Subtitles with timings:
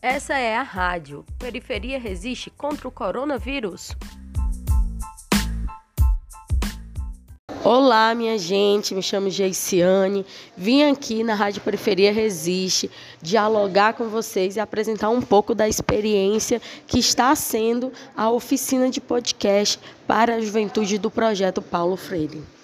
[0.00, 1.24] Essa é a rádio.
[1.40, 3.96] Periferia resiste contra o coronavírus.
[7.64, 10.24] Olá, minha gente, me chamo Geiciane.
[10.56, 12.88] Vim aqui na Rádio Periferia Resiste
[13.20, 19.00] dialogar com vocês e apresentar um pouco da experiência que está sendo a oficina de
[19.00, 22.57] podcast para a juventude do projeto Paulo Freire.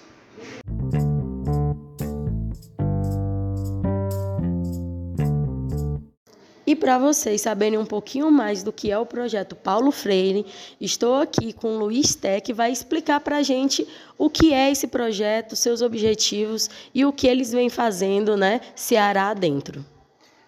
[6.75, 10.45] E para vocês saberem um pouquinho mais do que é o projeto Paulo Freire,
[10.81, 14.69] estou aqui com o Luiz Té, que vai explicar para a gente o que é
[14.69, 19.85] esse projeto, seus objetivos e o que eles vêm fazendo, né, Ceará dentro.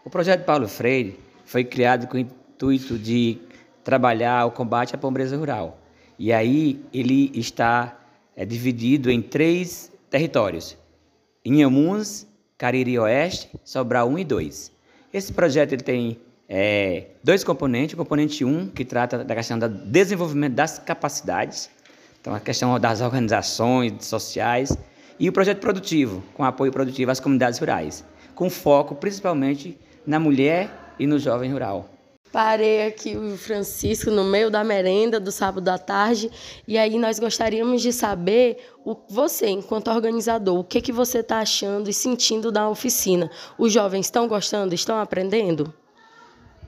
[0.04, 3.38] O projeto Paulo Freire foi criado com o intuito de
[3.82, 5.80] trabalhar o combate à pobreza rural.
[6.20, 7.98] E aí ele está
[8.36, 10.78] é, dividido em três territórios:
[11.46, 14.77] Inhamuns, Cariri Oeste, Sobral 1 e 2.
[15.14, 16.20] Esse projeto ele tem
[16.50, 17.94] é, dois componentes.
[17.94, 21.70] O componente 1, um, que trata da questão do desenvolvimento das capacidades,
[22.20, 24.78] então a questão das organizações sociais,
[25.20, 28.04] e o projeto produtivo, com apoio produtivo às comunidades rurais,
[28.36, 31.90] com foco principalmente na mulher e no jovem rural.
[32.32, 36.30] Parei aqui o Francisco no meio da merenda do sábado à tarde
[36.68, 41.40] e aí nós gostaríamos de saber o você, enquanto organizador, o que que você está
[41.40, 43.32] achando e sentindo da oficina.
[43.58, 45.74] Os jovens estão gostando, estão aprendendo?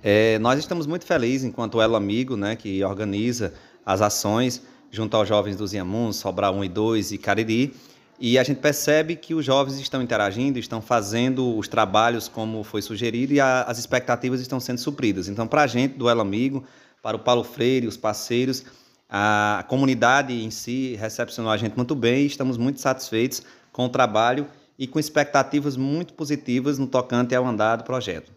[0.01, 3.53] É, nós estamos muito felizes enquanto Elo Amigo, né, que organiza
[3.85, 7.73] as ações junto aos jovens dos Inhamuns, Sobral 1 e 2 e Cariri.
[8.21, 12.81] E a gente percebe que os jovens estão interagindo, estão fazendo os trabalhos como foi
[12.81, 15.29] sugerido e a, as expectativas estão sendo supridas.
[15.29, 16.65] Então, para a gente do Elo Amigo,
[17.01, 18.65] para o Paulo Freire, os parceiros,
[19.09, 23.89] a comunidade em si recepcionou a gente muito bem e estamos muito satisfeitos com o
[23.89, 24.45] trabalho
[24.77, 28.31] e com expectativas muito positivas no tocante ao andar do projeto.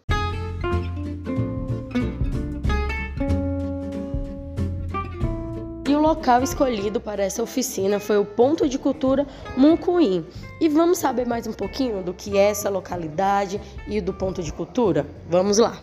[6.13, 9.25] Local escolhido para essa oficina foi o Ponto de Cultura
[9.57, 10.23] Muncuim.
[10.61, 14.53] E vamos saber mais um pouquinho do que é essa localidade e do Ponto de
[14.53, 15.07] Cultura?
[15.27, 15.81] Vamos lá!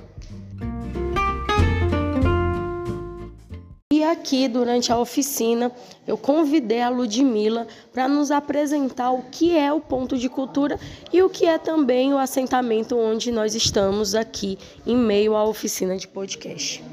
[3.93, 5.73] E aqui, durante a oficina,
[6.07, 10.79] eu convidei a Ludmilla para nos apresentar o que é o ponto de cultura
[11.13, 15.97] e o que é também o assentamento onde nós estamos aqui, em meio à oficina
[15.97, 16.85] de podcast.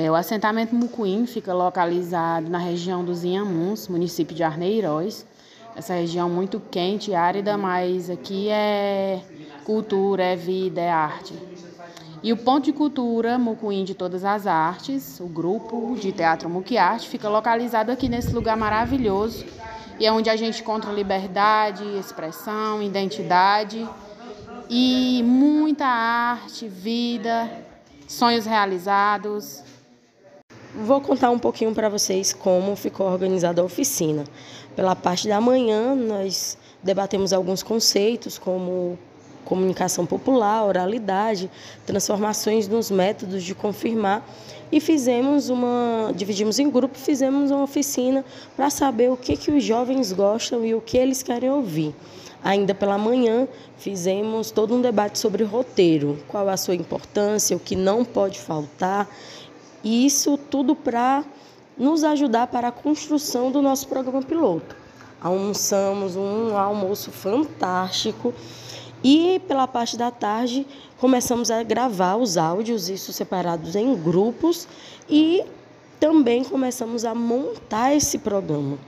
[0.00, 5.26] É, o assentamento Mucuim fica localizado na região dos Inhamuns, município de Arneiroz.
[5.74, 9.20] Essa região muito quente e árida, mas aqui é
[9.64, 11.34] cultura, é vida, é arte.
[12.22, 17.08] E o ponto de cultura Mucuim de Todas as Artes, o grupo de teatro Muquiarte,
[17.08, 19.44] fica localizado aqui nesse lugar maravilhoso
[19.98, 23.84] e é onde a gente encontra liberdade, expressão, identidade
[24.70, 27.50] e muita arte, vida,
[28.06, 29.66] sonhos realizados.
[30.80, 34.22] Vou contar um pouquinho para vocês como ficou organizada a oficina.
[34.76, 38.96] Pela parte da manhã, nós debatemos alguns conceitos como
[39.44, 41.50] comunicação popular, oralidade,
[41.84, 44.24] transformações nos métodos de confirmar
[44.70, 48.24] e fizemos uma, dividimos em grupo, fizemos uma oficina
[48.54, 51.92] para saber o que que os jovens gostam e o que eles querem ouvir.
[52.44, 57.74] Ainda pela manhã, fizemos todo um debate sobre roteiro, qual a sua importância, o que
[57.74, 59.08] não pode faltar
[59.82, 61.24] e isso tudo para
[61.76, 64.76] nos ajudar para a construção do nosso programa piloto.
[65.20, 68.34] Almoçamos um almoço fantástico
[69.02, 70.66] e pela parte da tarde
[70.98, 74.66] começamos a gravar os áudios, isso separados em grupos
[75.08, 75.44] e
[76.00, 78.78] também começamos a montar esse programa.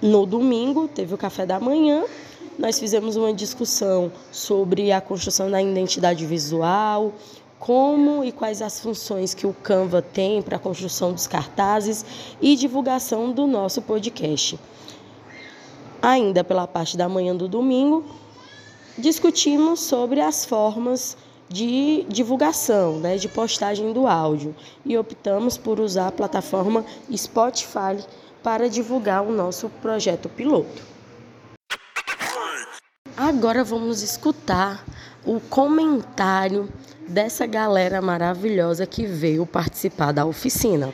[0.00, 2.04] No domingo teve o café da manhã,
[2.58, 7.12] nós fizemos uma discussão sobre a construção da identidade visual,
[7.58, 12.04] como e quais as funções que o Canva tem para a construção dos cartazes
[12.40, 14.58] e divulgação do nosso podcast.
[16.02, 18.04] Ainda pela parte da manhã do domingo,
[18.98, 21.16] discutimos sobre as formas
[21.48, 24.54] de divulgação, né, de postagem do áudio
[24.84, 26.84] e optamos por usar a plataforma
[27.14, 28.04] Spotify
[28.42, 30.93] para divulgar o nosso projeto piloto.
[33.16, 34.84] Agora vamos escutar
[35.24, 36.68] o comentário
[37.08, 40.92] dessa galera maravilhosa que veio participar da oficina.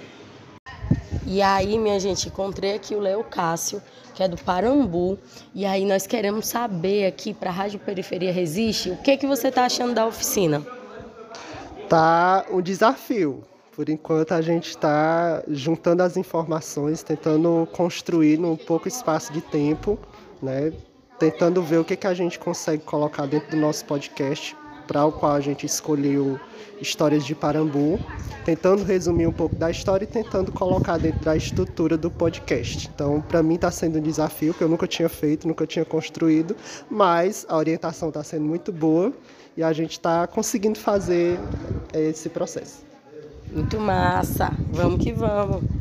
[1.26, 3.81] E aí, minha gente, encontrei aqui o Leo Cássio,
[4.14, 5.19] que é do Parambu,
[5.55, 9.49] e aí nós queremos saber aqui para a Rádio Periferia Resiste, o que que você
[9.49, 10.62] está achando da oficina?
[11.88, 13.43] Tá um desafio.
[13.75, 19.99] Por enquanto a gente está juntando as informações, tentando construir num pouco espaço de tempo,
[20.43, 20.70] né,
[21.20, 24.56] tentando ver o que, que a gente consegue colocar dentro do nosso podcast,
[24.88, 26.40] para o qual a gente escolheu
[26.81, 28.00] Histórias de Parambu,
[28.44, 32.90] tentando resumir um pouco da história e tentando colocar dentro da estrutura do podcast.
[32.93, 36.56] Então, para mim está sendo um desafio que eu nunca tinha feito, nunca tinha construído,
[36.90, 39.12] mas a orientação está sendo muito boa
[39.56, 41.38] e a gente está conseguindo fazer
[41.93, 42.82] esse processo.
[43.52, 44.50] Muito massa.
[44.73, 45.79] Vamos que vamos.